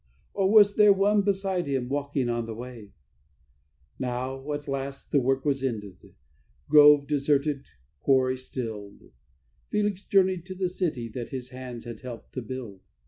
or 0.33 0.49
was 0.51 0.77
there 0.77 0.91
One 0.91 1.21
beside 1.21 1.67
him 1.67 1.87
walking 1.87 2.27
on 2.27 2.47
the 2.47 2.55
wave? 2.55 2.91
Now 3.99 4.51
at 4.51 4.67
last 4.67 5.11
the 5.11 5.19
work 5.19 5.45
was 5.45 5.63
ended, 5.63 6.15
grove 6.67 7.05
deserted, 7.05 7.67
quarry 7.99 8.37
stilled; 8.39 9.11
Felix 9.69 10.01
journeyed 10.01 10.43
to 10.47 10.55
the 10.55 10.69
city 10.69 11.07
that 11.09 11.29
his 11.29 11.49
hands 11.49 11.85
had 11.85 11.99
helped 11.99 12.33
to 12.33 12.41
build. 12.41 12.81